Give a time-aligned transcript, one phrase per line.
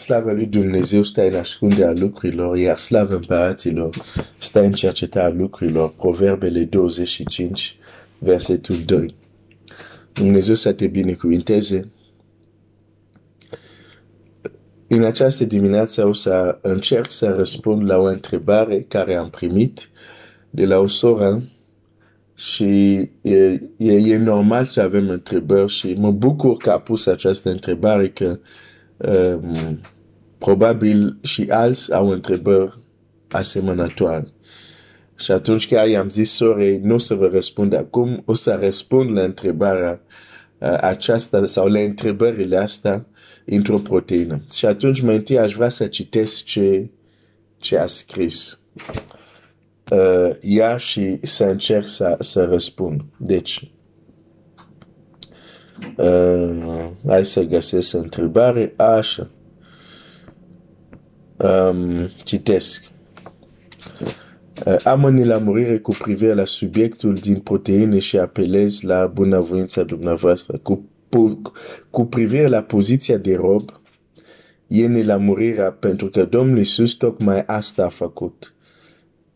[0.00, 3.96] Slava lui Dumnezeu stă în ascunderea lucrurilor, iar slava împăraților
[4.38, 5.92] stă în cercetarea lucrurilor.
[5.96, 7.76] Proverbele 25,
[8.18, 9.14] versetul 2.
[10.12, 11.90] Dumnezeu să te binecuvinteze.
[14.86, 19.90] În această dimineață o să încerc să răspund la o întrebare care am primit
[20.50, 21.42] de la o soră
[22.34, 23.36] și e,
[23.76, 28.26] e, e normal să avem întrebări și mă bucur că a pus această întrebare că
[28.26, 28.38] um,
[30.38, 32.78] probabil și alți au întrebări
[33.28, 34.28] asemănătoare.
[35.20, 39.16] Și atunci chiar i-am zis sorei, nu o să vă răspund acum, o să răspund
[39.16, 40.00] la întrebarea
[40.58, 43.06] uh, aceasta sau la întrebările astea
[43.44, 44.44] într-o proteină.
[44.52, 46.90] Și atunci mai întâi aș vrea să citesc ce,
[47.58, 48.60] ce a scris
[49.90, 53.00] uh, ea și să încerc să, să răspund.
[53.16, 53.70] Deci,
[55.96, 58.72] uh, hai să găsesc întrebare.
[58.76, 59.30] Așa.
[61.36, 62.84] Um, citesc.
[64.66, 70.58] Uh, am în lămurire cu privire la subiectul din proteine și apelez la bunăvoința dumneavoastră.
[70.58, 70.88] Cu,
[71.90, 73.80] cu privire la poziția de rob,
[74.66, 78.54] e nelămurirea pentru că Domnul Iisus tocmai asta a făcut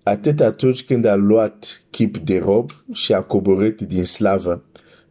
[0.05, 4.65] atât atunci când a luat chip de rob și a coborât din slavă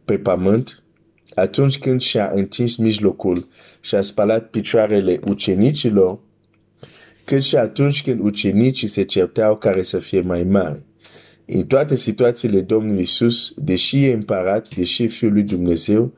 [0.04, 0.82] pe pământ,
[1.34, 3.48] atunci când și-a întins mijlocul
[3.80, 6.18] și a spălat picioarele ucenicilor,
[7.24, 10.82] cât și atunci când ucenicii se certau care să fie mai mari.
[11.46, 16.12] În toate situațiile Domnului Isus, deși e împărat, deși e Fiul lui Dumnezeu,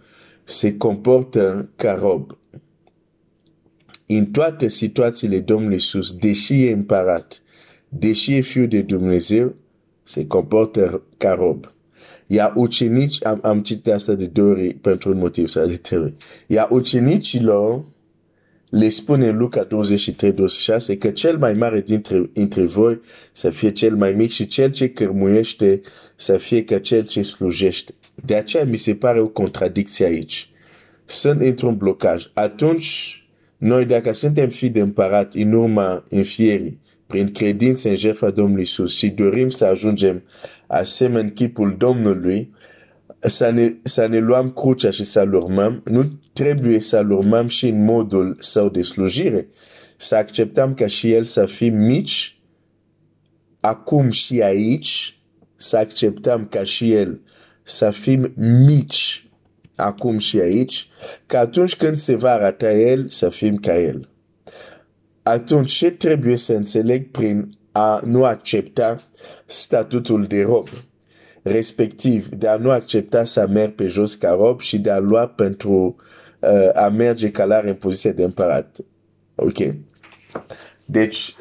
[0.44, 2.38] se comportă ca rob.
[4.06, 7.42] În toate situațiile Domnului Isus, deși e împărat,
[7.88, 9.54] deși e fiul de Dumnezeu,
[10.02, 11.74] se comportă ca rob.
[12.26, 16.14] Ia ucenici, am, am citit asta de două ori pentru un motiv sau de trei
[16.46, 17.84] Ia ucenicilor
[18.70, 19.66] le spune în Luca
[20.94, 23.00] 23-26 că cel mai mare dintre, dintre voi
[23.32, 25.80] să fie cel mai mic și cel ce cărmuiește
[26.16, 27.94] să fie ca cel ce slujește.
[28.24, 30.50] De aceea mi se pare o contradicție aici.
[31.04, 32.30] Sunt într-un blocaj.
[32.32, 33.20] Atunci,
[33.56, 38.94] noi dacă suntem fii de împărat în urma înfierii, prin credință în jertfa Domnului Isus
[38.94, 40.22] și dorim să ajungem
[40.66, 42.54] asemenea chipul Domnului,
[43.20, 47.84] să ne, să ne luăm crucea și să-L urmăm, nu trebuie să-L urmăm și în
[47.84, 49.48] modul său de slujire.
[49.96, 52.40] Să acceptăm ca și El să fim mici,
[53.60, 55.18] acum și aici,
[55.56, 57.20] să acceptăm ca și El
[57.62, 58.32] să fim
[58.66, 59.28] mici,
[59.74, 60.88] acum și aici,
[61.26, 64.08] că atunci când se va arăta El, să fim ca El
[65.28, 69.02] atunci ce trebuie să înțeleg prin a nu accepta
[69.44, 70.68] statutul de rob?
[71.42, 75.26] Respectiv, de a nu accepta să merg pe jos ca rob și de a lua
[75.26, 75.96] pentru
[76.40, 78.76] uh, a merge calare în poziție de împărat.
[79.34, 79.56] Ok?
[80.84, 81.34] Deci,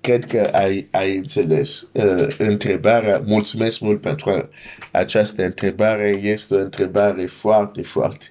[0.00, 3.22] cred că ai, ai înțeles uh, întrebarea.
[3.26, 4.48] Mulțumesc mult pentru
[4.92, 6.08] această întrebare.
[6.22, 8.26] Este o întrebare foarte, foarte,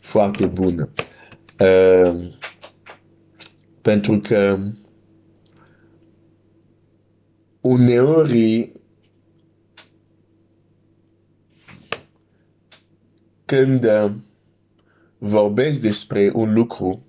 [0.00, 0.88] foarte bună.
[1.58, 2.14] Uh,
[3.86, 4.58] pentru că
[7.60, 8.72] uneori
[13.44, 13.86] când
[15.18, 17.06] vorbesc despre un lucru,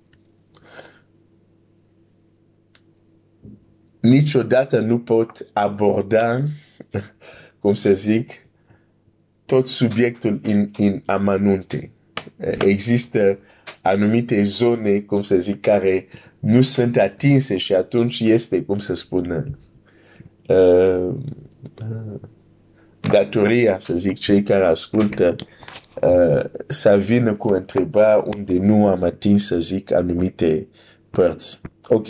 [4.00, 6.42] niciodată nu pot aborda,
[7.60, 8.32] cum să zic,
[9.44, 11.92] tot subiectul în, în amanunte.
[12.58, 13.38] Există
[13.82, 16.06] anumite zone, cum să zic, care
[16.40, 19.58] nu sunt atinse și atunci este, cum să spun,
[20.48, 21.14] uh,
[23.00, 25.34] datoria, să zic, cei care ascultă,
[26.02, 30.66] uh, să vină cu întreba unde nu am atins, să zic, anumite
[31.10, 31.60] părți.
[31.88, 32.06] Ok.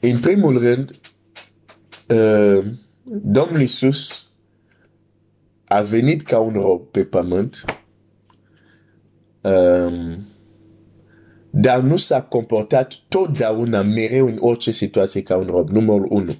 [0.00, 1.00] În primul rând,
[2.08, 2.64] uh,
[3.04, 4.26] Domnul Iisus
[5.64, 7.64] a venit ca un rob pe pământ,
[9.40, 10.26] um,
[11.54, 15.68] dar nu s-a comportat totdeauna mereu în orice situație ca un rob.
[15.68, 16.36] Numărul 1.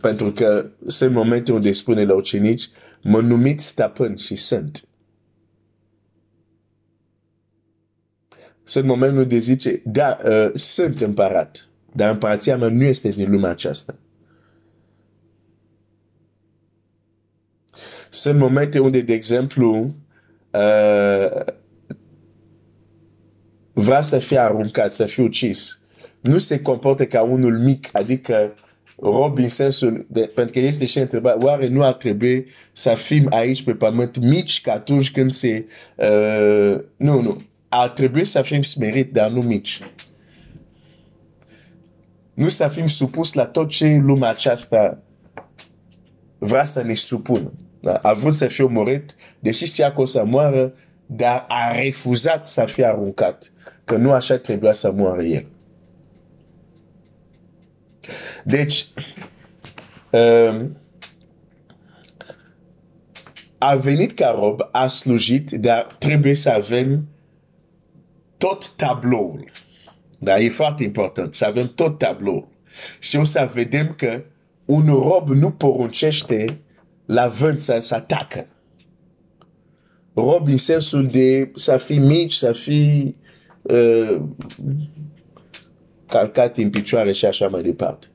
[0.00, 2.68] Pentru că sunt momente unde spune la ucenici,
[3.02, 4.88] mă numiți stăpân și sunt.
[8.64, 13.50] Sunt momente unde zice, da, uh, sunt împărat, dar împărația mea nu este din lumea
[13.50, 13.98] aceasta.
[18.12, 19.94] Sunt momente unde, de exemplu,
[20.50, 21.44] uh,
[23.72, 25.80] vrea să fie aruncat, să fie ucis.
[26.20, 28.54] Nu se comportă ca unul mic, adică
[29.00, 33.26] rob în sensul, de, pentru că este și întrebat, oare nu ar trebui să fim
[33.30, 35.66] aici pe pământ mici ca atunci când se...
[35.96, 37.42] Uh, nu, nu.
[37.68, 39.80] Ar trebui să fim smerit, dar nu mici.
[42.34, 45.02] Nu să fim supus la tot ce lumea aceasta
[46.38, 47.52] vrea să ne supună.
[47.80, 47.94] Da?
[47.94, 50.72] A vrut să fie omorât, deși știa că o să moară,
[51.06, 53.52] dar a refuzat să fie aruncat.
[53.84, 55.46] Că nu așa trebuia să moară el.
[58.44, 58.88] Deci,
[60.10, 60.76] um,
[63.58, 67.08] a venit ca rob, a slujit, dar trebuie să avem
[68.36, 69.50] tot tabloul.
[70.18, 72.48] Dar e foarte important să avem tot tabloul.
[72.98, 74.22] Și o să vedem că
[74.64, 76.60] un rob nu poruncește
[77.10, 78.46] la vânt să, să atacă.
[80.14, 83.16] Rob în sensul de să fii mici, să fii
[83.62, 84.20] uh,
[86.06, 88.06] calcat în picioare și așa mai departe.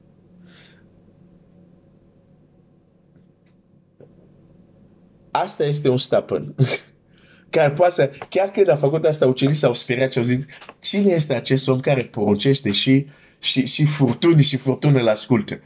[5.32, 6.56] Asta este un stăpân.
[7.50, 10.46] care poate să, chiar când a făcut asta, ucenicii s-au speriat și au zis,
[10.80, 13.08] cine este acest om care poruncește și,
[13.40, 15.60] și, și furtuni și furtună îl ascultă?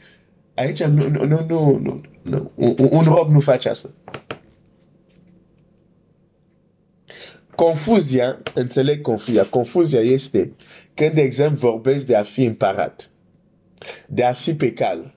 [0.54, 2.74] Aici nu, nu, nu, nu, nu, nu.
[2.78, 3.88] Un, un rob nu face asta.
[7.54, 10.52] Confuzia, înțeleg confuzia, confuzia este
[10.94, 13.10] când, de exemplu, vorbesc de a fi împărat,
[14.06, 15.14] de a fi pe cal,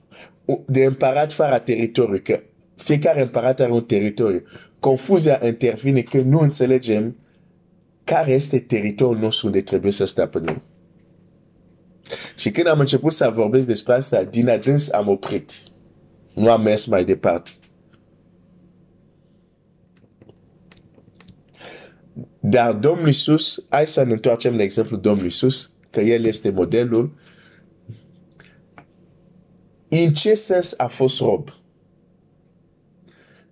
[0.65, 2.41] de împărat fără teritoriu, că
[2.75, 4.43] fiecare împărat are un teritoriu.
[4.79, 7.17] Confuzia intervine că nu înțelegem
[8.03, 10.61] care este teritoriul nostru unde trebuie să stăpânim.
[12.35, 15.53] Și când am început să vorbesc despre asta, din adâns am oprit.
[16.35, 17.51] Nu am mers mai departe.
[22.39, 27.13] Dar Domnul Iisus, hai să ne întoarcem la exemplu Domnului Iisus, că El este modelul.
[29.87, 31.49] În ce sens a fost rob?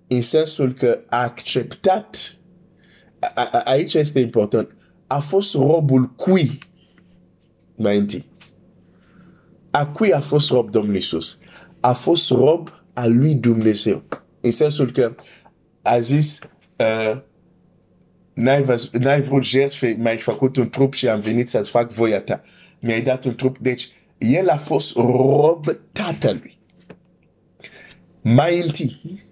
[0.08, 2.38] În sensul că a acceptat,
[3.20, 4.76] a, a, aici este important,
[5.08, 6.58] a fost robul cui
[7.76, 8.26] mai întâi.
[9.72, 11.40] A cui a fost rob Domnul Iisus?
[11.82, 14.04] A fost rob a lui Dumnezeu.
[14.42, 15.16] În sensul că
[15.82, 16.40] a zis,
[16.78, 17.22] uh,
[18.92, 22.42] n-ai, vrut jertfe, mi-ai făcut un trup și am venit să-ți fac voia ta.
[22.80, 23.58] Mi-ai dat un trup.
[23.58, 26.60] Deci, el a fost rob tatălui.
[28.22, 29.26] Mai întâi,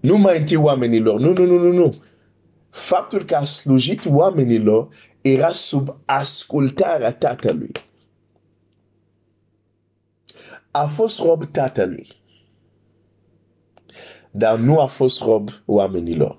[0.00, 2.02] nu mai întâi oamenilor, nu, nu, nu, nu, nu.
[2.70, 4.88] Faptul că a slujit oamenilor
[5.20, 7.70] era sub ascultarea tatălui.
[10.78, 12.08] A fost rob tatălui.
[14.30, 16.38] Dar nu a fost rob oamenilor.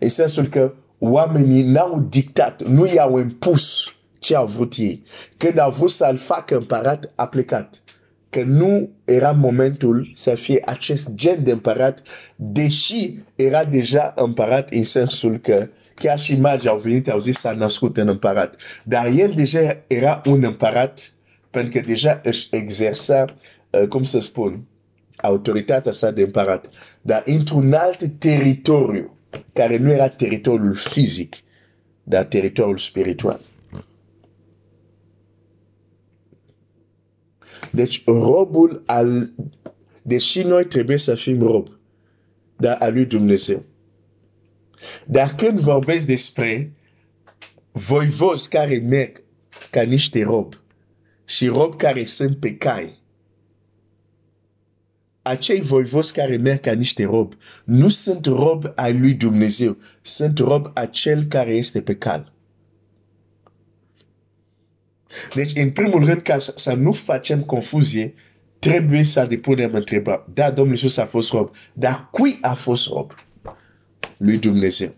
[0.00, 5.02] În sensul că oamenii n-au dictat, nu i-au impus ce au vrut ei.
[5.36, 7.82] Când au vrut să-l facă împărat, a plecat.
[8.30, 12.02] Că nu era momentul să fie acest gen de împărat,
[12.36, 17.52] deși era deja împărat în sensul că chiar și magii au venit, au zis s-a
[17.52, 18.56] născut în împărat.
[18.84, 21.13] Dar el deja era un împărat
[21.54, 23.34] pentru că deja își exersa,
[23.70, 24.64] uh, cum să spun,
[25.16, 26.70] autoritatea sa de împărat.
[27.02, 29.16] Dar într-un alt teritoriu
[29.52, 31.36] care nu era teritoriul fizic,
[32.02, 33.40] dar teritoriul spiritual.
[37.70, 39.30] Deci robul al...
[40.02, 41.68] Deși noi trebuie să fim rob,
[42.56, 43.62] dar al lui Dumnezeu.
[45.06, 46.72] Dar când vorbesc despre
[47.72, 49.22] voivozi care merg
[49.70, 50.63] ca niște rob
[51.24, 53.02] și rob care sunt pe cai,
[55.24, 60.70] acei voivozi care merg ca niște rob nu sunt rob ai lui Dumnezeu, sunt rob
[60.74, 62.32] a cel care este pe cal.
[65.34, 68.14] Deci, în primul rând, ca să, să nu facem confuzie,
[68.58, 70.26] trebuie să depunem întrebarea.
[70.34, 73.14] Da, Domnul Iisus a fost rob, dar cui a fost rob?
[74.16, 74.94] Lui Dumnezeu.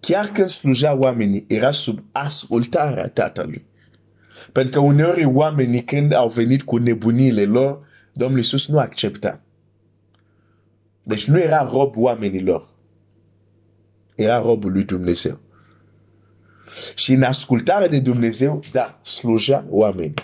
[0.00, 3.66] Chiar când sluja oamenii, era sub ascultarea Tatălui.
[4.52, 9.40] Pentru că uneori oamenii când au venit cu nebunile lor, Domnul Iisus nu accepta.
[11.02, 12.74] Deci nu era rob oamenilor.
[14.14, 15.40] Era robul lui Dumnezeu.
[16.94, 20.14] Și în ascultare de Dumnezeu, da, slujea oameni.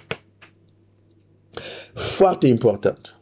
[1.94, 3.16] Foarte important.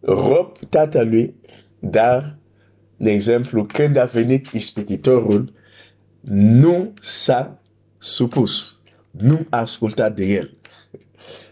[0.00, 1.34] Rob tatălui,
[1.78, 2.38] dar,
[2.96, 5.52] de exemplu, când a venit ispititorul,
[6.30, 7.62] nu s-a
[7.98, 10.56] supus nu a ascultat de el.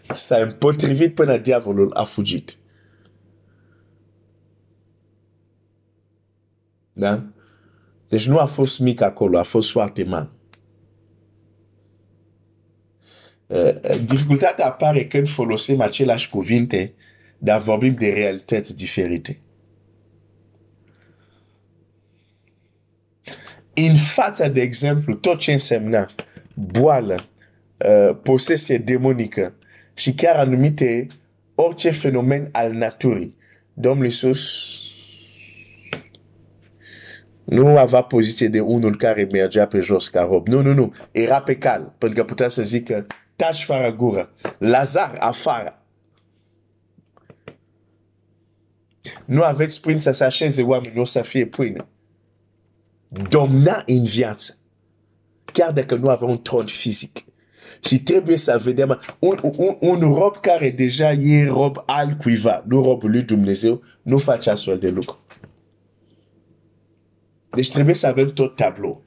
[0.09, 2.57] S-a împotrivit până diavolul a fugit.
[6.93, 7.23] Da?
[8.07, 10.29] Deci nu a fost mic acolo, a fost foarte mare.
[13.47, 16.93] Uh, dificultatea apare când folosim aceleași cuvinte,
[17.37, 19.39] dar vorbim de realități diferite.
[23.89, 26.09] În fața, de exemplu, tot ce însemna
[26.53, 27.15] boală,
[27.77, 29.53] uh, posesie demonică
[29.93, 31.07] și chiar anumite
[31.55, 33.35] orice fenomen al naturii,
[33.73, 34.39] Domnul Iisus
[37.43, 40.47] nu avea poziție de unul care mergea pe jos ca rob.
[40.47, 40.93] Nu, nu, nu.
[41.11, 41.95] Era pe cal.
[41.97, 44.31] Pentru că putea să zică, taci fără gură.
[44.57, 45.85] Lazar afară.
[49.25, 51.85] Nu aveți pâine să se așeze oamenii, o să fie pâine.
[53.29, 54.57] Domna în viață.
[55.45, 57.23] Chiar dacă nu avea un tron fizic.
[57.85, 62.83] Și trebuie să vedem un, un, un rob care deja e rob al cuiva, nu
[62.83, 65.25] robul lui Dumnezeu, nu face astfel de lucru.
[67.49, 69.03] Deci trebuie să avem tot tablou.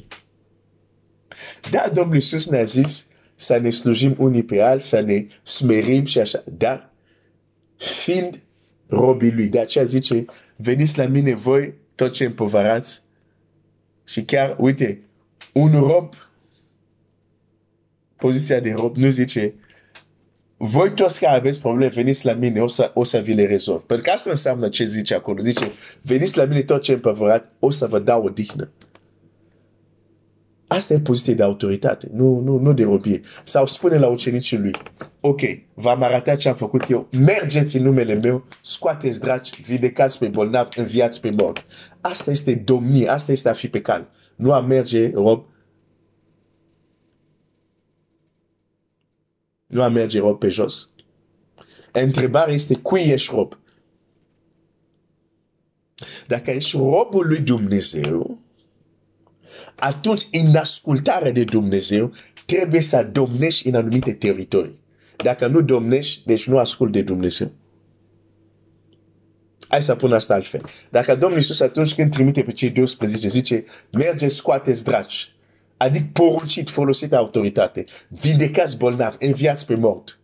[1.70, 6.18] Da, Domnul Iisus ne-a zis să ne slujim unii pe alții, să ne smerim și
[6.18, 6.44] așa.
[6.58, 6.92] Dar,
[7.76, 8.42] fiind
[8.86, 10.24] robii lui, de aceea zice,
[10.56, 13.03] veniți la mine voi, tot ce împovărați.
[14.04, 15.00] Și chiar, uite,
[15.52, 16.14] un rob,
[18.16, 19.54] poziția de rob, nu zice,
[20.56, 23.82] voi toți care aveți probleme, veniți la mine, o să, o să vi le rezolv.
[23.82, 25.42] Pentru că asta înseamnă ce zice acolo.
[25.42, 28.70] Zice, veniți la mine tot ce împăvărat, o să vă dau o dihnă.
[30.74, 33.20] Asta e poziție de autoritate, nu, nu, nu de robie.
[33.44, 34.70] Sau spune la ucenicii lui,
[35.20, 35.40] ok,
[35.74, 40.68] v-am arătat ce am făcut eu, mergeți în numele meu, scoateți draci, vindecați pe bolnav,
[40.76, 41.66] înviați pe mort.
[42.00, 44.10] Asta este domnie, asta este a fi pe cal.
[44.36, 45.44] Nu a merge, rob,
[49.66, 50.90] nu a merge rob pe jos.
[51.92, 53.58] Întrebarea este cui ești rob?
[56.26, 58.33] Dacă ești robul lui Dumnezeu,
[59.84, 62.12] atunci în ascultare de Dumnezeu
[62.46, 64.82] trebuie să domnești în anumite teritorii.
[65.16, 67.50] Dacă nu domnești, deci nu ascult de Dumnezeu.
[69.68, 70.62] Hai să pun asta altfel.
[70.90, 75.34] Dacă Domnul Iisus atunci când trimite pe cei 12 zice, merge, scoateți draci,
[75.76, 80.18] adică poruncit, folosit autoritate, vindecați bolnavi, înviați pe mort.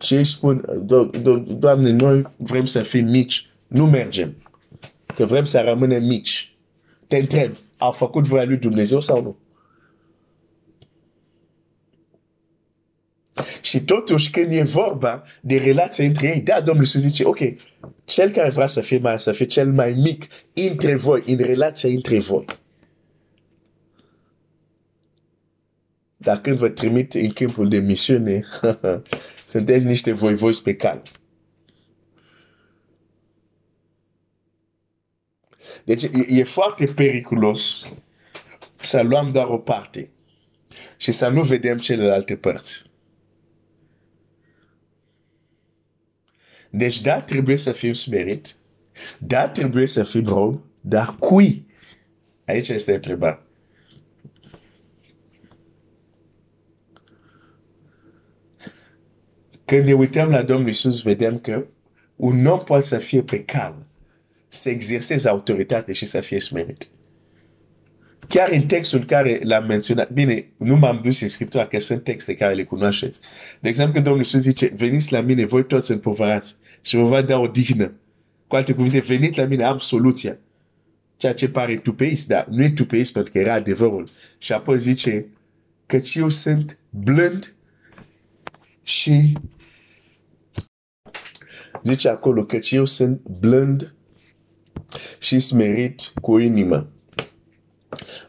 [0.00, 4.34] Și ei spun, do, do, Doamne, noi vrem să fim mici, nu mergem.
[5.14, 6.54] Că vrem să rămânem mici.
[7.06, 9.36] Te întreb, au făcut voia lui Dumnezeu sau nu?
[13.60, 17.38] Și totuși, când e vorba de relație între ei, da, Domnul Iisus zice, ok,
[18.04, 20.26] cel care vrea să fie mai, să fie cel mai mic
[20.70, 22.44] între voi, în relația între voi.
[26.16, 28.44] Dar când vă trimit în câmpul de misiune,
[29.46, 31.02] sunteți niște voi voi pe cal.
[35.84, 37.92] Deci e, e foarte periculos
[38.80, 40.10] să luăm doar o parte
[40.96, 42.90] și să nu vedem celelalte părți.
[46.70, 48.56] Deci da, trebuie să fim smerit,
[49.18, 51.66] da, trebuie să fim rob, dar cui?
[52.46, 53.42] Aici este întrebarea.
[59.64, 61.66] Când ne uităm la Domnul Iisus, vedem că
[62.16, 63.86] un om poate să fie pe calm
[64.50, 66.88] să exerseze autoritate și să fie smerit.
[68.28, 72.34] Chiar în textul care l-am menționat, bine, nu m-am dus în Scriptura, că sunt texte
[72.34, 73.20] care le cunoașteți.
[73.60, 77.38] De exemplu, Domnul Iisus zice, veniți la mine, voi toți împovărați și vă va da
[77.38, 77.92] o dihnă.
[78.46, 80.38] Cu alte cuvinte, veniți la mine, am soluția.
[81.16, 84.10] Ceea ce pare tupeist, dar nu e tupeist pentru că era adevărul.
[84.38, 85.26] Și apoi zice
[85.86, 87.54] că eu sunt blând
[88.82, 89.32] și
[91.82, 93.94] zice acolo că eu sunt blând
[95.18, 96.88] și smerit cu inimă.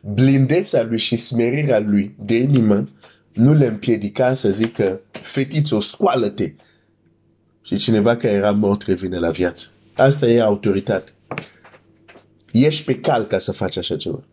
[0.02, 2.90] Blindeța lui și smerirea lui de inimă
[3.34, 6.54] nu le împiedica să zică fetițo, scoală-te.
[7.62, 9.68] Și cineva care era mort revine la viață.
[9.94, 11.12] Asta e autoritate.
[12.52, 14.24] Ești pe cal ca să faci așa ceva.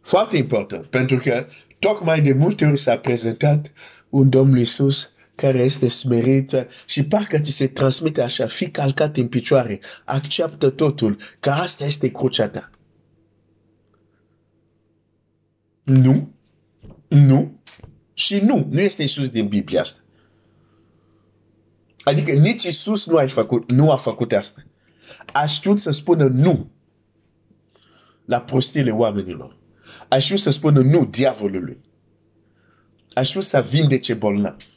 [0.00, 1.46] Foarte important, pentru că
[1.78, 3.72] tocmai de multe ori s-a prezentat
[4.08, 9.28] un Domnul Iisus care este smerit și parcă ți se transmite așa, fi calcat în
[9.28, 12.70] picioare, acceptă totul, că asta este crucea ta.
[15.82, 16.34] Nu,
[17.08, 17.60] nu
[18.14, 18.66] și nu.
[18.70, 20.00] Nu este Isus din Biblie asta.
[22.02, 24.62] Adică nici Isus nu a făcut, nu a făcut asta.
[25.32, 26.70] A știut să spună nu
[28.24, 29.56] la prostile oamenilor.
[30.08, 31.80] A știut să spună nu diavolului.
[33.12, 34.76] A știut să vindece bolnavi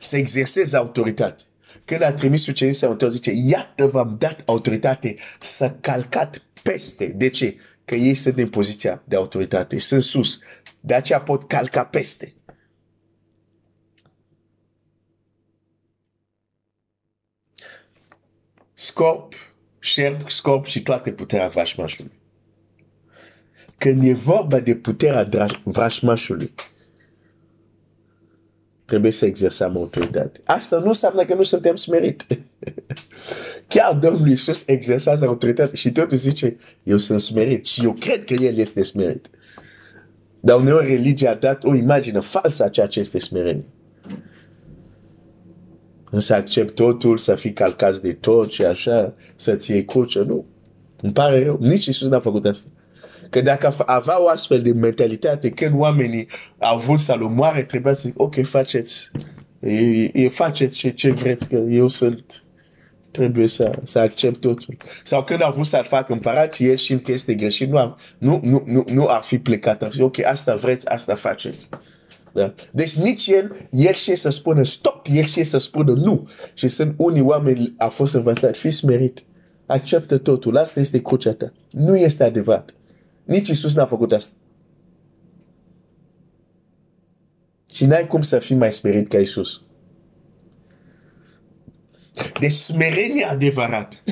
[0.00, 1.42] să exerseze autoritate.
[1.84, 7.06] Când a trimis ucenicii să mântuiască, zice, iată v-am dat autoritate să calcat peste.
[7.06, 7.56] De ce?
[7.84, 10.38] Că ei sunt în poziția de autoritate, sunt sus.
[10.80, 12.34] De aceea pot calca peste.
[18.74, 19.34] Scop,
[19.78, 22.12] șerp, scop și toate puterea vrașmașului.
[23.78, 26.54] Când e vorba de puterea vrașmașului,
[28.90, 30.40] trebuie să exersăm autoritate.
[30.44, 32.26] Asta nu înseamnă că nu suntem smerit.
[33.68, 38.34] Chiar Domnul Iisus exersează autoritate și totul zice, eu sunt smerit și eu cred că
[38.34, 39.30] El este smerit.
[40.40, 43.64] Dar uneori religia a dat o imagine falsă a ceea ce este smerenie.
[46.10, 50.22] Însă accept totul, să fii calcați de tot și așa, să-ți iei cruce.
[50.22, 50.44] Nu.
[51.00, 51.58] Îmi pare rău.
[51.60, 52.68] Nici Iisus n-a făcut asta.
[53.30, 58.00] Că dacă avea o astfel de mentalitate, când oamenii au vrut să-l omoare, trebuia să
[58.04, 59.10] zic, ok, faceți,
[59.60, 62.44] e, e, faceți ce, ce vreți, că eu sunt,
[63.10, 64.76] trebuie să, să accept totul.
[65.02, 68.40] Sau când au vrut să-l facă împărat, el știind că este greșit, nu, ar, nu,
[68.42, 69.82] nu, nu, nu ar fi plecat.
[69.82, 71.68] Ar fi, ok, asta vreți, asta faceți.
[72.32, 72.54] Da?
[72.70, 76.28] Deci nici el, el știe să spună stop, el știe să spună nu.
[76.54, 79.24] Și sunt unii oameni a fost învățat, fiți merit,
[79.66, 81.52] acceptă totul, asta este crucea ta.
[81.70, 82.74] Nu este adevărat.
[83.24, 84.36] Nici Isus n-a făcut asta.
[87.72, 89.62] Și n-ai cum să fii mai smerit ca Isus.
[92.40, 94.02] Deci smerenia adevărat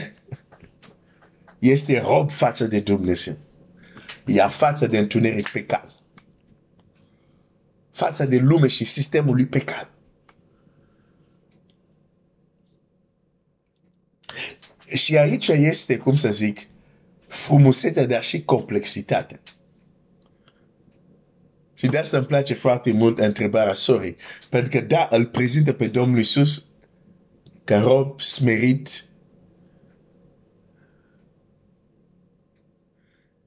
[1.59, 3.37] este rob față de Dumnezeu.
[4.27, 5.95] Ea față de întuneric pe cal.
[7.91, 9.91] Față de lume și sistemul lui pe cal.
[14.87, 16.67] Și aici este, cum să zic,
[17.29, 19.41] frumusețea, dar și complexitatea.
[21.75, 24.17] Și de asta îmi place foarte mult întrebarea sorry.
[24.51, 26.65] Pentru că da, îl prezintă pe Domnul Iisus
[27.65, 29.05] ca rob smerit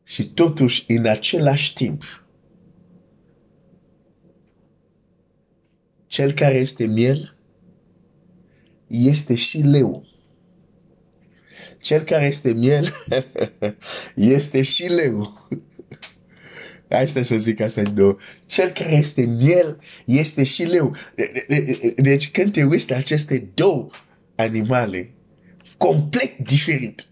[0.04, 2.04] și totuși în același timp
[6.08, 7.38] cel care este miel
[8.88, 10.11] este și leu
[11.88, 12.94] cel care este miel
[14.16, 15.48] este și leu.
[16.90, 18.18] Asta să zic asta două.
[18.46, 20.96] Cel care este miel este și leu.
[21.96, 23.90] Deci când te uiți la aceste două
[24.36, 25.14] animale
[25.78, 27.04] complet diferite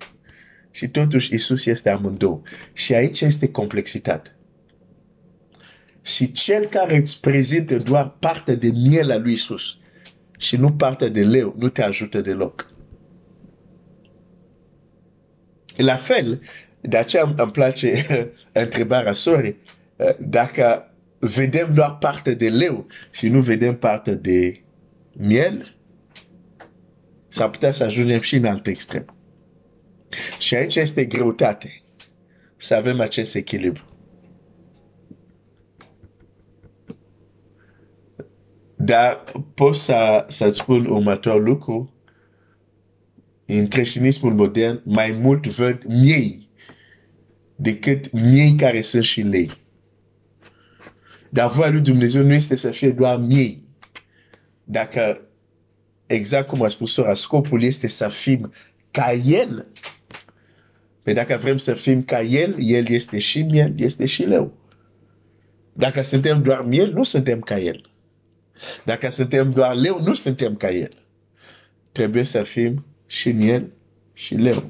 [0.71, 2.41] și totuși Isus este amândouă.
[2.73, 4.29] Și aici este complexitate.
[6.01, 9.77] Și cel care îți prezintă doar partea de miel a lui Isus
[10.37, 12.71] și nu partea de leu, nu te ajută deloc.
[15.81, 16.41] La fel,
[16.81, 18.05] de aceea îmi place
[18.51, 19.55] întrebarea sorry,
[20.19, 24.61] dacă vedem doar parte de leu și nu vedem parte de
[25.11, 25.75] miel,
[27.29, 29.15] s-ar putea să ajungem și în alt extrem.
[30.39, 31.81] Și aici este greutate
[32.57, 33.83] să avem acest echilibru.
[38.75, 41.93] Dar pot să, să-ți spun următorul lucru,
[43.57, 46.49] în creștinismul modern, mai mult văd miei
[47.55, 49.57] decât miei care sunt și lei.
[51.29, 53.63] Dar voia lui Dumnezeu nu este să fie doar miei.
[54.63, 55.21] Dacă,
[56.05, 58.53] exact cum a spus sora, scopul este să fim
[58.91, 59.67] ca El.
[61.03, 64.57] Pe dacă vrem să fim ca El, El este și miel, este și leu.
[65.73, 67.89] Dacă suntem doar miel, nu suntem ca El.
[68.85, 71.05] Dacă suntem doar leu, nu suntem ca El.
[71.91, 73.71] Trebuie să fim și miel
[74.13, 74.69] și leu.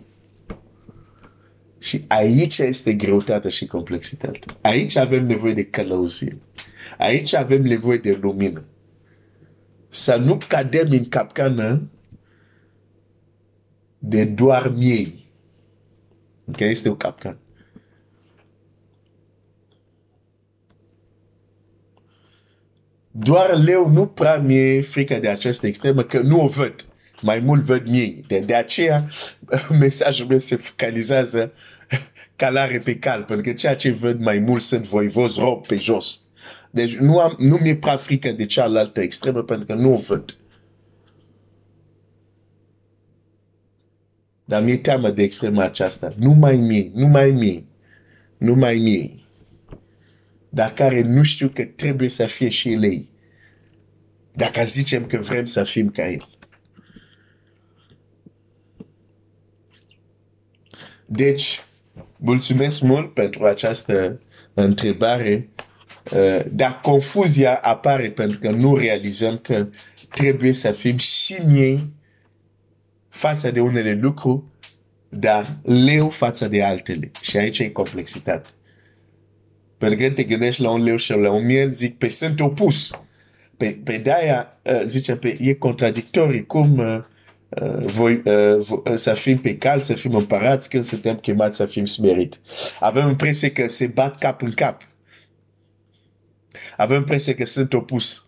[1.80, 4.54] Și aici este greutatea și complexitatea.
[4.62, 6.38] Aici avem nevoie de călăuzire.
[6.98, 8.64] Aici avem nevoie de lumină.
[9.90, 11.90] Să nu cadem în capcană
[13.98, 15.32] de doar miei.
[16.52, 17.38] Că este o capcană.
[23.12, 26.89] Doar leu nu prea mi-e frică de această extremă, că nu o văd
[27.22, 28.24] mai mult văd miei.
[28.28, 29.06] De, de aceea
[29.80, 31.54] mesajul meu se focalizează
[32.36, 36.22] calare pe cal, pentru că ceea ce văd mai mult sunt voivozi rob pe jos.
[36.72, 40.38] Deci nu, am, nu mi-e prea frică de cealaltă extremă, pentru că nu o văd.
[44.46, 46.14] Dar mi-e teamă de extrema aceasta.
[46.18, 47.66] Nu mai mie, nu mai mie,
[48.38, 49.20] nu mai mie.
[50.50, 53.10] Dar care nu știu că trebuie să fie și ei.
[54.34, 56.39] Dacă zicem că vrem să fim ca el.
[61.12, 61.66] Deci,
[62.16, 64.22] mulțumesc mult pentru această
[64.54, 65.50] întrebare.
[66.12, 69.68] Uh, dar confuzia apare pentru că nu realizăm că
[70.10, 71.90] trebuie să fim și miei
[73.10, 74.44] față de unele lucruri,
[75.10, 77.12] dar leu față de altele.
[77.22, 78.50] Și aici e complexitate.
[79.78, 82.92] Pentru că te gândești la un leu și la un miel, zic, pe sunt opus.
[83.58, 87.04] Pe, pe de-aia, uh, zice, pe, e contradictorii, cum uh, uh,
[87.86, 91.66] voi, uh, vo, uh, să fim pe cal, să fim împărați când suntem chemați să
[91.66, 92.40] fim smerit.
[92.80, 94.88] Avem impresia că se bat cap în cap.
[96.78, 98.28] Avem impresia că sunt opus.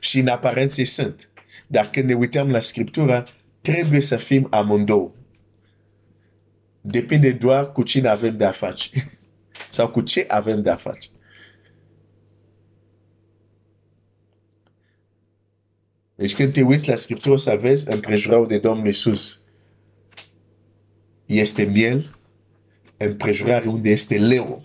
[0.00, 1.28] Și în aparențe sunt.
[1.66, 3.26] Dar când ne uităm la Scriptura,
[3.60, 5.10] trebuie să fim amândouă.
[6.80, 8.90] Depinde doar cu cine avem de-a face.
[9.70, 11.08] Sau cu ce avem de-a face.
[16.14, 19.42] Deci când te uiți la Scriptură să vezi împrejurarea de Domnul Iisus
[21.26, 22.16] este miel,
[22.96, 24.64] împrejurare unde este leu.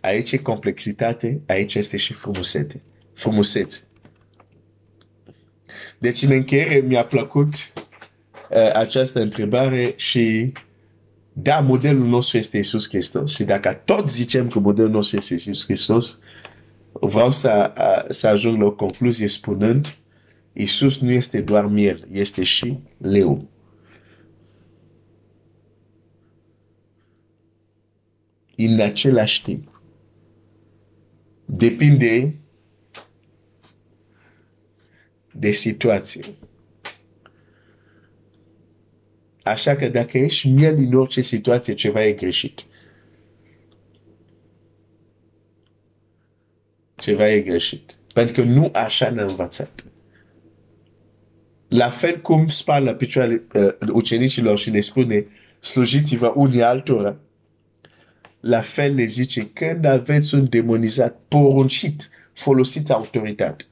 [0.00, 2.82] Aici e complexitate, aici este și frumusețe.
[3.14, 3.82] Frumusețe.
[5.98, 10.52] Deci în încheiere mi-a plăcut uh, această întrebare și
[11.32, 13.34] da, modelul nostru este Iisus Hristos.
[13.34, 16.20] Și dacă tot zicem că modelul nostru este Iisus Hristos,
[17.06, 19.96] vreau să, uh, să ajung la o concluzie spunând
[20.56, 23.48] Iisus nu este doar miel, este și leu.
[28.56, 29.82] În același timp.
[31.44, 32.34] Depinde
[35.32, 36.24] de situație.
[39.42, 42.64] Așa că dacă ești miel în orice situație, ceva e greșit.
[47.04, 47.94] Ceva e greșit.
[48.12, 49.84] Pentru că nu așa ne-a învățat.
[51.68, 55.26] La fel cum spune la picioare uh, ucenicilor și le spune
[55.60, 57.16] slujiți-vă unii altora,
[58.40, 63.64] la fel le zice când aveți un demonizat poruncit, folosiți autoritate.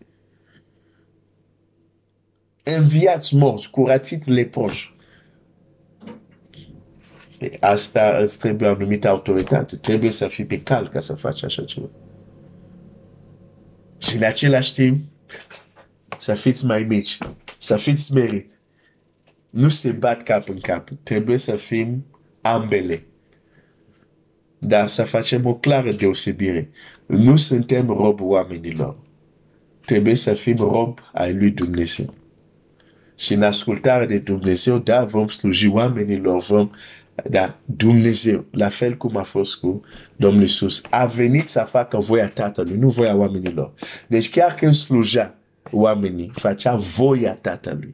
[2.62, 4.94] Înviați morți, curați leproși.
[7.60, 9.76] Asta îți trebuie o anumită autoritate.
[9.76, 11.86] Trebuie să fii pe cal ca să faci așa ceva.
[14.12, 15.04] Și în același timp,
[16.18, 17.18] să fiți mai mici,
[17.58, 18.50] să fiți smerit.
[19.50, 20.88] Nu se bat cap în cap.
[21.02, 22.06] Trebuie să fim
[22.40, 23.02] ambele.
[24.58, 26.70] Dar să facem o clară deosebire.
[27.06, 28.96] Nu suntem rob oamenilor.
[29.84, 32.14] Trebuie să fim rob ai lui Dumnezeu.
[33.16, 36.70] Și în ascultare de Dumnezeu, da, vom sluji oamenilor, vom
[37.30, 39.82] da, Dumnezeu, la fel cum a fost cu
[40.16, 43.72] Domnul Iisus, a venit să facă voia Tatălui, nu voia oamenilor.
[44.06, 45.38] Deci chiar când slujea
[45.70, 47.92] oamenii, facea voia Tatălui.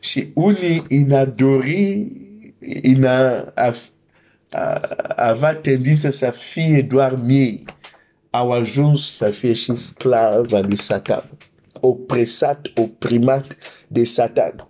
[0.00, 2.12] Și unii în a dori,
[2.82, 3.74] în a, a,
[4.50, 4.80] a,
[5.16, 7.64] avea tendință să fie doar miei,
[8.30, 11.30] au ajuns să fie și sclav al lui Satan.
[11.72, 13.56] Opresat, oprimat
[13.88, 14.68] de Satan.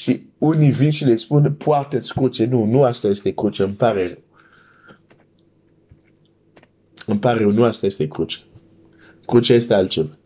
[0.00, 2.44] Și unii vin și le spun, poartă-ți cruce.
[2.44, 4.22] Nu, nu asta este cruce, îmi pare rău.
[7.06, 8.38] Îmi pare rău, nu asta este cruce.
[9.26, 10.18] Crucea este altceva.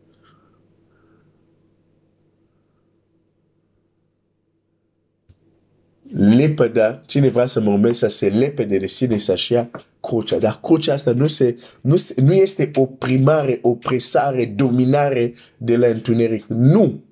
[6.16, 10.38] lepăda, cine vrea să mă urmeze să se lepede de sine să-și ia crucea.
[10.38, 16.44] Dar crucea asta nu, se, nu, se, nu este oprimare, opresare, dominare de la întuneric.
[16.44, 17.03] Nu!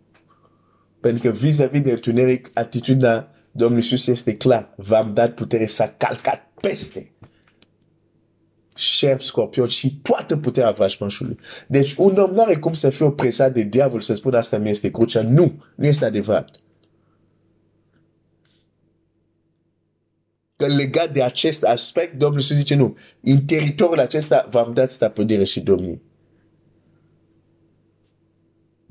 [1.03, 4.75] Pentru că vis-a-vis de întuneric, atitudinea Domnului Iisus este clar.
[4.77, 7.13] V-am dat putere să calcat peste
[8.75, 11.39] șerp, scorpion și toată puterea vrăjmașului.
[11.67, 14.71] Deci un om nu are cum să fie opresat de diavol să spună asta mi
[14.71, 15.23] este crucea.
[15.23, 16.61] Nu, nu este adevărat.
[20.57, 22.97] Că legat de acest aspect, Domnul Iisus zice nu.
[23.21, 26.03] În teritoriul acesta v-am dat stăpânire și domnii.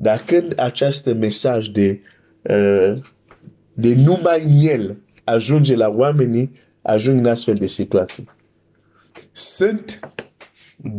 [0.02, 2.02] Dar când acest mesaj de,
[2.42, 3.02] uh,
[3.74, 8.30] de numai el ajunge la oamenii, ajung în astfel de situații.
[9.32, 10.00] Sunt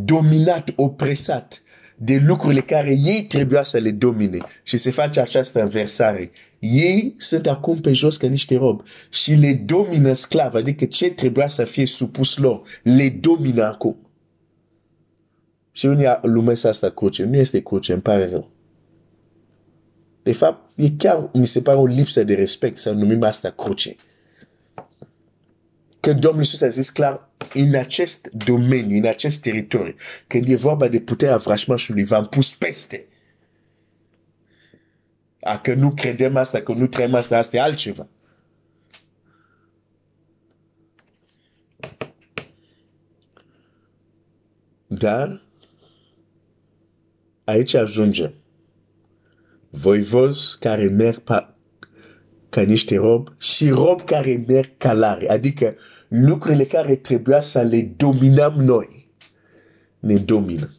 [0.05, 1.61] dominat, opresat
[1.95, 6.31] de lucrurile care ei trebuia să le domine și se face această inversare.
[6.59, 11.47] Ei sunt acum pe jos ca niște rob și le domină sclav, adică ce trebuia
[11.47, 13.97] să fie supus lor, le domină acum.
[15.71, 17.23] Și unii lumesc asta cruce.
[17.23, 18.52] Nu este cruce, îmi pare rău.
[20.23, 23.95] De fapt, e chiar, mi se pare o lipsă de respect să numim asta cruce.
[25.99, 29.95] Că Domnul Iisus a zis clar, în acest domeniu, în acest teritoriu,
[30.27, 33.07] când e vorba de puterea vrăjmașului, v-am pus peste.
[35.41, 38.07] A, că nu credem asta, că nu trăim asta, asta e altceva.
[44.87, 45.45] Dar,
[47.43, 48.42] aici ajungem.
[49.75, 51.55] Voivozi care merg pa,
[52.49, 55.29] ca niște rob și rob care merg calare.
[55.29, 55.75] Adică
[56.07, 59.09] lucrurile care trebuia să le dominăm noi,
[59.99, 60.73] ne domină.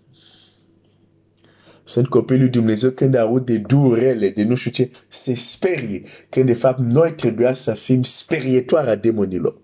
[1.85, 6.03] Sunt copilul lui Dumnezeu când aud de durele, de nu știu ce, se sperie.
[6.29, 9.61] Când de fapt noi trebuia să fim sperietoare a demonilor.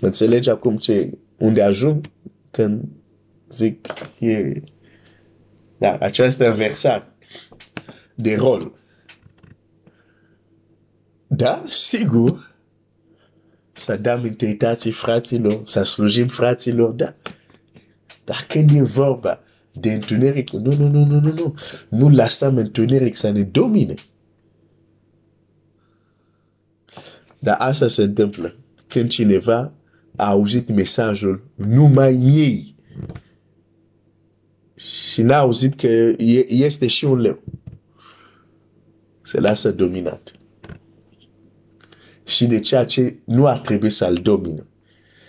[0.00, 2.04] Înțelegi acum ce, unde ajung
[2.50, 2.84] când
[3.48, 3.86] zic
[4.18, 4.62] e...
[5.82, 7.06] Da, această înversare
[8.14, 8.72] de rol.
[11.26, 12.54] Da, sigur,
[13.72, 17.14] să dăm integritații fraților, să slujim fraților, da.
[18.24, 19.40] Dar când e vorba
[19.72, 21.54] de întuneric, nu, nu, nu, nu, nu, nu.
[21.88, 23.94] Nu lăsăm întuneric să ne domine.
[27.38, 28.56] Dar asta se întâmplă
[28.88, 29.72] când cineva
[30.16, 32.74] a auzit mesajul numai miei
[34.82, 36.14] și n-a auzit că
[36.48, 37.42] este și un leu.
[39.22, 40.32] Se lasă dominat.
[42.24, 44.66] Și de ceea ce nu ar trebui să-l domină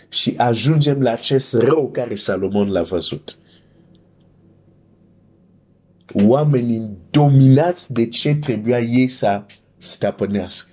[0.10, 3.38] și ajungem la acest rău care Salomon l-a văzut.
[6.14, 9.46] Oamenii dominați de ce trebuia ei să
[9.78, 10.72] stăpânească.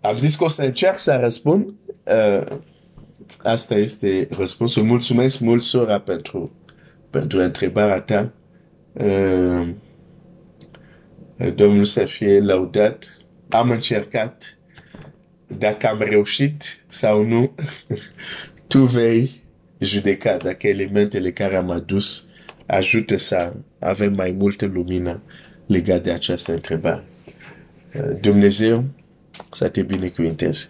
[0.00, 1.74] Am zis că o să încerc să răspund.
[2.06, 2.58] Uh,
[3.42, 4.84] asta este răspunsul.
[4.84, 6.52] Mulțumesc mult, sora, pentru,
[7.10, 8.32] pentru întrebarea ta.
[8.92, 9.68] Uh,
[11.54, 13.16] Domnul să fie laudat
[13.48, 14.58] am încercat,
[15.58, 17.54] dacă am reușit sau nu,
[18.68, 19.42] tu vei
[19.78, 22.28] judeca dacă elementele care am adus
[22.66, 25.22] ajută să avem mai multă lumină
[25.66, 27.04] legat de această întrebare.
[28.20, 28.84] Dumnezeu
[29.52, 30.68] să te binecuvinteze.